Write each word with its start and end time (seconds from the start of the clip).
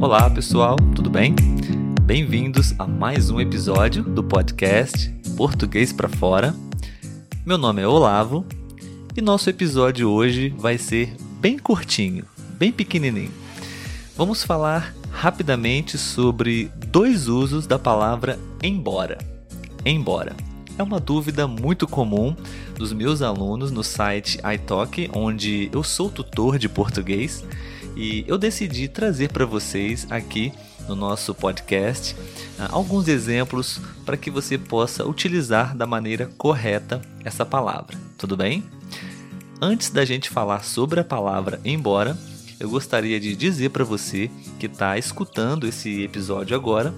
Olá 0.00 0.30
pessoal, 0.30 0.76
tudo 0.94 1.10
bem? 1.10 1.34
Bem-vindos 2.02 2.72
a 2.78 2.86
mais 2.86 3.30
um 3.30 3.40
episódio 3.40 4.04
do 4.04 4.22
podcast 4.22 5.10
Português 5.36 5.92
para 5.92 6.08
Fora. 6.08 6.54
Meu 7.44 7.58
nome 7.58 7.82
é 7.82 7.86
Olavo 7.86 8.46
e 9.16 9.20
nosso 9.20 9.50
episódio 9.50 10.08
hoje 10.08 10.54
vai 10.56 10.78
ser 10.78 11.16
bem 11.40 11.58
curtinho, 11.58 12.24
bem 12.52 12.70
pequenininho. 12.70 13.32
Vamos 14.16 14.44
falar 14.44 14.94
rapidamente 15.10 15.98
sobre 15.98 16.70
dois 16.92 17.26
usos 17.26 17.66
da 17.66 17.78
palavra 17.78 18.38
embora. 18.62 19.18
Embora 19.84 20.47
é 20.78 20.82
uma 20.82 21.00
dúvida 21.00 21.46
muito 21.48 21.88
comum 21.88 22.34
dos 22.76 22.92
meus 22.92 23.20
alunos 23.20 23.72
no 23.72 23.82
site 23.82 24.38
iTalk, 24.54 25.10
onde 25.12 25.68
eu 25.72 25.82
sou 25.82 26.08
tutor 26.08 26.56
de 26.56 26.68
português 26.68 27.44
e 27.96 28.24
eu 28.28 28.38
decidi 28.38 28.86
trazer 28.86 29.32
para 29.32 29.44
vocês 29.44 30.06
aqui 30.08 30.52
no 30.88 30.94
nosso 30.94 31.34
podcast 31.34 32.14
ah, 32.58 32.68
alguns 32.70 33.08
exemplos 33.08 33.80
para 34.06 34.16
que 34.16 34.30
você 34.30 34.56
possa 34.56 35.04
utilizar 35.04 35.76
da 35.76 35.84
maneira 35.84 36.30
correta 36.38 37.02
essa 37.24 37.44
palavra. 37.44 37.98
Tudo 38.16 38.36
bem? 38.36 38.62
Antes 39.60 39.90
da 39.90 40.04
gente 40.04 40.30
falar 40.30 40.62
sobre 40.62 41.00
a 41.00 41.04
palavra 41.04 41.60
embora, 41.64 42.16
eu 42.60 42.70
gostaria 42.70 43.18
de 43.18 43.34
dizer 43.34 43.70
para 43.70 43.84
você 43.84 44.30
que 44.60 44.66
está 44.66 44.96
escutando 44.96 45.66
esse 45.66 46.02
episódio 46.02 46.56
agora 46.56 46.94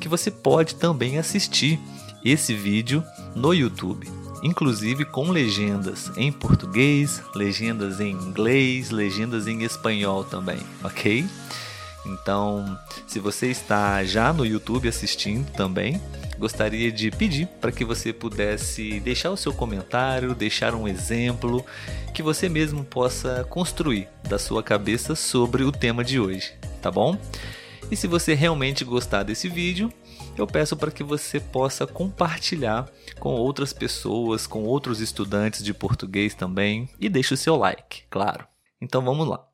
que 0.00 0.08
você 0.08 0.30
pode 0.30 0.76
também 0.76 1.18
assistir 1.18 1.80
esse 2.24 2.54
vídeo 2.54 3.02
no 3.36 3.54
YouTube 3.54 4.08
inclusive 4.42 5.04
com 5.04 5.30
legendas 5.30 6.12
em 6.16 6.30
português, 6.30 7.22
legendas 7.34 8.00
em 8.00 8.12
inglês, 8.12 8.90
legendas 8.90 9.46
em 9.46 9.62
espanhol 9.62 10.24
também, 10.24 10.58
ok? 10.84 11.26
Então, 12.04 12.78
se 13.06 13.18
você 13.18 13.48
está 13.48 14.04
já 14.04 14.32
no 14.32 14.46
YouTube 14.46 14.88
assistindo 14.88 15.50
também, 15.52 16.00
gostaria 16.38 16.92
de 16.92 17.10
pedir 17.10 17.46
para 17.60 17.72
que 17.72 17.84
você 17.84 18.12
pudesse 18.12 19.00
deixar 19.00 19.30
o 19.30 19.36
seu 19.36 19.52
comentário, 19.52 20.34
deixar 20.34 20.74
um 20.74 20.86
exemplo 20.86 21.64
que 22.14 22.22
você 22.22 22.48
mesmo 22.48 22.84
possa 22.84 23.44
construir 23.50 24.08
da 24.28 24.38
sua 24.38 24.62
cabeça 24.62 25.16
sobre 25.16 25.64
o 25.64 25.72
tema 25.72 26.04
de 26.04 26.20
hoje, 26.20 26.52
tá 26.80 26.90
bom? 26.90 27.18
E 27.90 27.96
se 27.96 28.06
você 28.06 28.34
realmente 28.34 28.84
gostar 28.84 29.22
desse 29.22 29.48
vídeo, 29.48 29.92
eu 30.36 30.46
peço 30.46 30.76
para 30.76 30.90
que 30.90 31.04
você 31.04 31.38
possa 31.40 31.86
compartilhar 31.86 32.88
com 33.18 33.34
outras 33.34 33.72
pessoas, 33.72 34.46
com 34.46 34.64
outros 34.64 35.00
estudantes 35.00 35.62
de 35.62 35.72
português 35.72 36.34
também 36.34 36.88
e 36.98 37.08
deixe 37.08 37.34
o 37.34 37.36
seu 37.36 37.56
like, 37.56 38.02
claro. 38.10 38.46
Então 38.80 39.02
vamos 39.02 39.26
lá. 39.28 39.46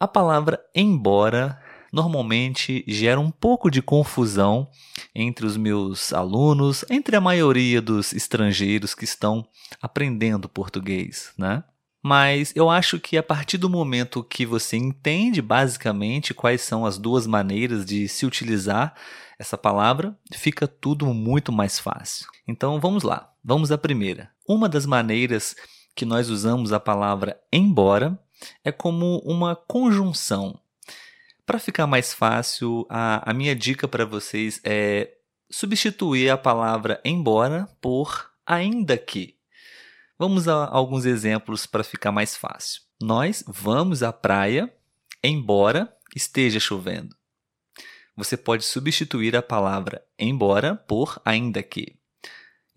A 0.00 0.08
palavra 0.08 0.60
embora 0.74 1.60
normalmente 1.92 2.84
gera 2.88 3.20
um 3.20 3.30
pouco 3.30 3.70
de 3.70 3.80
confusão 3.80 4.68
entre 5.14 5.46
os 5.46 5.56
meus 5.56 6.12
alunos, 6.12 6.84
entre 6.90 7.14
a 7.14 7.20
maioria 7.20 7.80
dos 7.80 8.12
estrangeiros 8.12 8.94
que 8.94 9.04
estão 9.04 9.46
aprendendo 9.80 10.48
português, 10.48 11.32
né? 11.38 11.62
Mas 12.06 12.52
eu 12.54 12.68
acho 12.68 13.00
que 13.00 13.16
a 13.16 13.22
partir 13.22 13.56
do 13.56 13.70
momento 13.70 14.22
que 14.22 14.44
você 14.44 14.76
entende 14.76 15.40
basicamente 15.40 16.34
quais 16.34 16.60
são 16.60 16.84
as 16.84 16.98
duas 16.98 17.26
maneiras 17.26 17.82
de 17.82 18.06
se 18.08 18.26
utilizar 18.26 18.94
essa 19.38 19.56
palavra, 19.56 20.14
fica 20.30 20.68
tudo 20.68 21.06
muito 21.14 21.50
mais 21.50 21.78
fácil. 21.78 22.26
Então 22.46 22.78
vamos 22.78 23.04
lá, 23.04 23.32
vamos 23.42 23.72
à 23.72 23.78
primeira. 23.78 24.30
Uma 24.46 24.68
das 24.68 24.84
maneiras 24.84 25.56
que 25.96 26.04
nós 26.04 26.28
usamos 26.28 26.74
a 26.74 26.78
palavra 26.78 27.40
embora 27.50 28.18
é 28.62 28.70
como 28.70 29.22
uma 29.24 29.56
conjunção. 29.56 30.60
Para 31.46 31.58
ficar 31.58 31.86
mais 31.86 32.12
fácil, 32.12 32.86
a, 32.90 33.30
a 33.30 33.32
minha 33.32 33.56
dica 33.56 33.88
para 33.88 34.04
vocês 34.04 34.60
é 34.62 35.10
substituir 35.50 36.28
a 36.28 36.36
palavra 36.36 37.00
embora 37.02 37.66
por 37.80 38.30
ainda 38.46 38.98
que. 38.98 39.38
Vamos 40.18 40.48
a 40.48 40.66
alguns 40.68 41.04
exemplos 41.04 41.66
para 41.66 41.84
ficar 41.84 42.12
mais 42.12 42.36
fácil. 42.36 42.82
Nós 43.00 43.42
vamos 43.46 44.02
à 44.02 44.12
praia 44.12 44.72
embora 45.22 45.92
esteja 46.14 46.60
chovendo 46.60 47.16
você 48.16 48.36
pode 48.36 48.64
substituir 48.64 49.36
a 49.36 49.42
palavra 49.42 50.04
embora 50.18 50.76
por 50.76 51.20
ainda 51.24 51.62
que. 51.62 51.96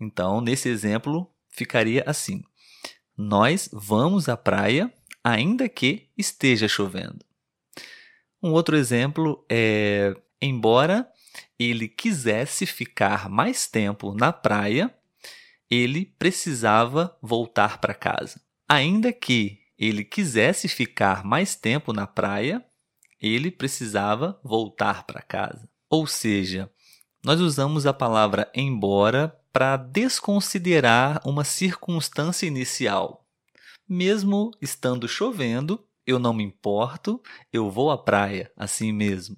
Então, 0.00 0.40
nesse 0.40 0.68
exemplo, 0.68 1.30
ficaria 1.48 2.02
assim: 2.06 2.42
Nós 3.16 3.68
vamos 3.72 4.28
à 4.28 4.36
praia 4.36 4.92
ainda 5.22 5.68
que 5.68 6.08
esteja 6.16 6.68
chovendo. 6.68 7.24
Um 8.42 8.50
outro 8.50 8.76
exemplo 8.76 9.44
é: 9.48 10.14
embora 10.40 11.08
ele 11.58 11.88
quisesse 11.88 12.66
ficar 12.66 13.28
mais 13.28 13.66
tempo 13.66 14.14
na 14.14 14.32
praia, 14.32 14.92
ele 15.70 16.06
precisava 16.18 17.16
voltar 17.22 17.78
para 17.78 17.94
casa. 17.94 18.40
Ainda 18.68 19.12
que 19.12 19.58
ele 19.78 20.04
quisesse 20.04 20.68
ficar 20.68 21.24
mais 21.24 21.54
tempo 21.54 21.92
na 21.92 22.06
praia, 22.06 22.64
ele 23.20 23.50
precisava 23.50 24.40
voltar 24.42 25.04
para 25.04 25.22
casa. 25.22 25.68
Ou 25.88 26.06
seja, 26.06 26.70
nós 27.24 27.40
usamos 27.40 27.86
a 27.86 27.92
palavra 27.92 28.50
embora 28.54 29.34
para 29.52 29.76
desconsiderar 29.76 31.20
uma 31.24 31.44
circunstância 31.44 32.46
inicial. 32.46 33.26
Mesmo 33.88 34.50
estando 34.60 35.08
chovendo, 35.08 35.84
eu 36.06 36.18
não 36.18 36.32
me 36.32 36.44
importo, 36.44 37.20
eu 37.52 37.70
vou 37.70 37.90
à 37.90 37.98
praia 37.98 38.50
assim 38.56 38.92
mesmo. 38.92 39.36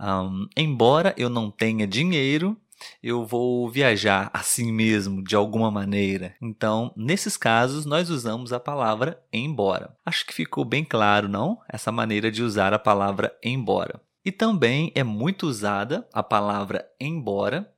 Um, 0.00 0.46
embora 0.56 1.14
eu 1.16 1.28
não 1.28 1.50
tenha 1.50 1.86
dinheiro, 1.86 2.56
eu 3.02 3.24
vou 3.24 3.68
viajar 3.70 4.30
assim 4.32 4.72
mesmo, 4.72 5.22
de 5.22 5.34
alguma 5.34 5.70
maneira. 5.70 6.34
Então, 6.40 6.92
nesses 6.96 7.36
casos, 7.36 7.84
nós 7.84 8.10
usamos 8.10 8.52
a 8.52 8.60
palavra 8.60 9.22
embora. 9.32 9.96
Acho 10.04 10.26
que 10.26 10.34
ficou 10.34 10.64
bem 10.64 10.84
claro, 10.84 11.28
não? 11.28 11.58
Essa 11.68 11.92
maneira 11.92 12.30
de 12.30 12.42
usar 12.42 12.72
a 12.72 12.78
palavra 12.78 13.36
embora. 13.42 14.00
E 14.24 14.32
também 14.32 14.92
é 14.94 15.02
muito 15.02 15.46
usada 15.46 16.06
a 16.12 16.22
palavra 16.22 16.86
embora 17.00 17.72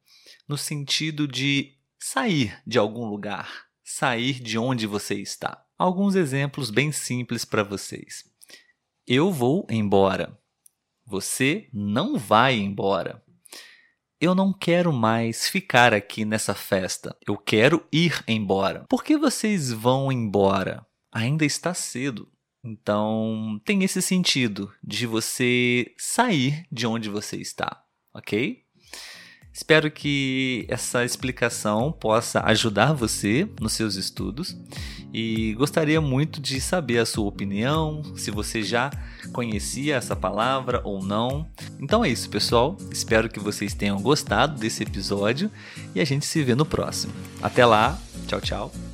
no 0.48 0.58
sentido 0.58 1.28
de 1.28 1.76
sair 1.98 2.58
de 2.66 2.78
algum 2.78 3.06
lugar, 3.06 3.66
sair 3.84 4.34
de 4.34 4.58
onde 4.58 4.86
você 4.86 5.14
está. 5.14 5.64
Alguns 5.78 6.14
exemplos 6.14 6.70
bem 6.70 6.90
simples 6.90 7.44
para 7.44 7.62
vocês. 7.62 8.24
Eu 9.06 9.30
vou 9.30 9.66
embora. 9.70 10.38
Você 11.06 11.68
não 11.72 12.18
vai 12.18 12.58
embora. 12.58 13.22
Eu 14.20 14.34
não 14.34 14.52
quero 14.52 14.92
mais 14.92 15.48
ficar 15.48 15.94
aqui 15.94 16.26
nessa 16.26 16.54
festa. 16.54 17.16
Eu 17.26 17.38
quero 17.38 17.86
ir 17.90 18.22
embora. 18.28 18.84
Por 18.86 19.02
que 19.02 19.16
vocês 19.16 19.72
vão 19.72 20.12
embora? 20.12 20.86
Ainda 21.10 21.42
está 21.46 21.72
cedo. 21.72 22.28
Então, 22.62 23.58
tem 23.64 23.82
esse 23.82 24.02
sentido 24.02 24.70
de 24.84 25.06
você 25.06 25.94
sair 25.96 26.66
de 26.70 26.86
onde 26.86 27.08
você 27.08 27.38
está, 27.38 27.82
ok? 28.12 28.62
Espero 29.52 29.90
que 29.90 30.64
essa 30.68 31.04
explicação 31.04 31.92
possa 31.92 32.40
ajudar 32.46 32.92
você 32.92 33.48
nos 33.60 33.72
seus 33.72 33.96
estudos 33.96 34.56
e 35.12 35.54
gostaria 35.54 36.00
muito 36.00 36.40
de 36.40 36.60
saber 36.60 36.98
a 36.98 37.06
sua 37.06 37.26
opinião, 37.26 38.02
se 38.16 38.30
você 38.30 38.62
já 38.62 38.90
conhecia 39.32 39.96
essa 39.96 40.14
palavra 40.14 40.80
ou 40.84 41.02
não. 41.02 41.46
Então 41.80 42.04
é 42.04 42.08
isso, 42.08 42.30
pessoal. 42.30 42.76
Espero 42.92 43.28
que 43.28 43.40
vocês 43.40 43.74
tenham 43.74 44.00
gostado 44.00 44.58
desse 44.58 44.82
episódio 44.82 45.50
e 45.94 46.00
a 46.00 46.04
gente 46.04 46.26
se 46.26 46.42
vê 46.42 46.54
no 46.54 46.64
próximo. 46.64 47.12
Até 47.42 47.66
lá, 47.66 47.98
tchau, 48.28 48.40
tchau. 48.40 48.89